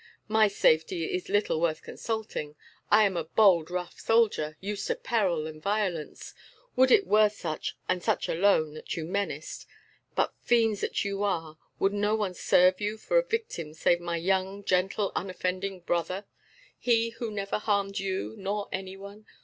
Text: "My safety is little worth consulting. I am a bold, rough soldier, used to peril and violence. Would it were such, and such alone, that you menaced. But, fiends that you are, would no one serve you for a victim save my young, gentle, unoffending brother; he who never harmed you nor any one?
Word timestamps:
"My 0.27 0.47
safety 0.47 1.05
is 1.13 1.29
little 1.29 1.61
worth 1.61 1.83
consulting. 1.83 2.55
I 2.89 3.03
am 3.03 3.15
a 3.15 3.23
bold, 3.25 3.69
rough 3.69 3.99
soldier, 3.99 4.57
used 4.59 4.87
to 4.87 4.95
peril 4.95 5.45
and 5.45 5.61
violence. 5.61 6.33
Would 6.75 6.89
it 6.89 7.05
were 7.05 7.29
such, 7.29 7.77
and 7.87 8.01
such 8.01 8.27
alone, 8.27 8.73
that 8.73 8.97
you 8.97 9.05
menaced. 9.05 9.67
But, 10.15 10.33
fiends 10.41 10.81
that 10.81 11.05
you 11.05 11.21
are, 11.21 11.59
would 11.77 11.93
no 11.93 12.15
one 12.15 12.33
serve 12.33 12.81
you 12.81 12.97
for 12.97 13.19
a 13.19 13.23
victim 13.23 13.75
save 13.75 14.01
my 14.01 14.17
young, 14.17 14.63
gentle, 14.63 15.11
unoffending 15.15 15.81
brother; 15.81 16.25
he 16.79 17.09
who 17.09 17.29
never 17.29 17.59
harmed 17.59 17.99
you 17.99 18.33
nor 18.39 18.69
any 18.71 18.97
one? 18.97 19.27